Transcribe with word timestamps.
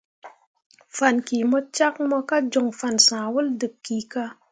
Fan 0.95 1.15
ki 1.27 1.37
mo 1.49 1.59
cak 1.77 1.95
mo 2.09 2.17
ka 2.29 2.37
joŋ 2.51 2.67
fan 2.79 2.95
sãh 3.07 3.27
wol 3.33 3.47
dǝb 3.59 3.73
kika. 3.85 4.23